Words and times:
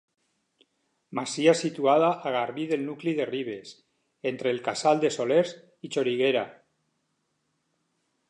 Masia 1.17 1.51
situada 1.59 2.07
a 2.29 2.31
garbí 2.35 2.63
del 2.71 2.81
nucli 2.87 3.13
de 3.19 3.27
Ribes, 3.29 3.75
entre 4.31 4.53
el 4.55 4.63
casal 4.69 5.03
de 5.05 5.13
Solers 5.17 5.53
i 5.89 5.91
Xoriguera. 5.97 6.45